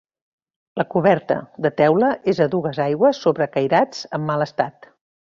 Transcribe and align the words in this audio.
La 0.79 0.85
coberta, 0.93 1.35
de 1.65 1.71
teula, 1.81 2.09
és 2.33 2.41
a 2.45 2.47
dues 2.55 2.79
aigües 2.85 3.19
sobre 3.27 3.47
cairats 3.57 4.01
en 4.19 4.25
mal 4.31 4.47
estat. 4.47 4.89